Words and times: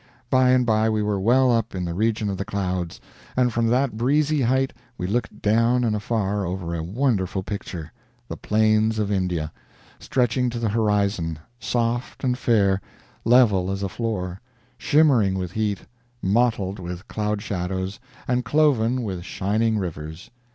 By 0.31 0.49
and 0.49 0.65
by 0.65 0.89
we 0.89 1.03
were 1.03 1.19
well 1.19 1.51
up 1.51 1.75
in 1.75 1.85
the 1.85 1.93
region 1.93 2.27
of 2.27 2.37
the 2.39 2.43
clouds, 2.43 2.99
and 3.37 3.53
from 3.53 3.67
that 3.67 3.97
breezy 3.97 4.41
height 4.41 4.73
we 4.97 5.05
looked 5.05 5.43
down 5.43 5.83
and 5.83 5.95
afar 5.95 6.43
over 6.43 6.73
a 6.73 6.81
wonderful 6.81 7.43
picture 7.43 7.91
the 8.27 8.35
Plains 8.35 8.97
of 8.97 9.11
India, 9.11 9.51
stretching 9.99 10.49
to 10.49 10.57
the 10.57 10.69
horizon, 10.69 11.37
soft 11.59 12.23
and 12.23 12.35
fair, 12.35 12.81
level 13.25 13.69
as 13.69 13.83
a 13.83 13.89
floor, 13.89 14.41
shimmering 14.75 15.37
with 15.37 15.51
heat, 15.51 15.81
mottled 16.19 16.79
with 16.79 17.07
cloud 17.07 17.43
shadows, 17.43 17.99
and 18.27 18.43
cloven 18.43 19.03
with 19.03 19.23
shining 19.23 19.77
rivers. 19.77 20.31